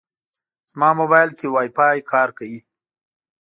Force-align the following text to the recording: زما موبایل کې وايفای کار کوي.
زما 0.69 0.89
موبایل 0.99 1.29
کې 1.37 1.47
وايفای 1.49 1.97
کار 2.11 2.29
کوي. 2.37 2.59